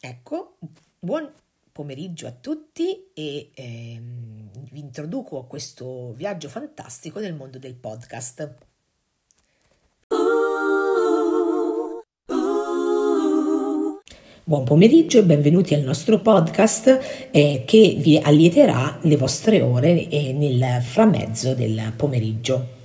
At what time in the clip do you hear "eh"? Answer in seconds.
17.30-17.64, 20.08-20.32